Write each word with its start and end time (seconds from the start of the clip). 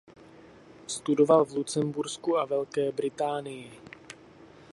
Studoval 0.87 1.45
v 1.45 1.53
Lucembursku 1.53 2.37
a 2.37 2.45
Velké 2.45 2.91
Británii. 2.91 3.71